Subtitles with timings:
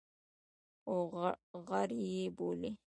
[0.81, 0.95] خو
[1.67, 2.71] غر یې بولي.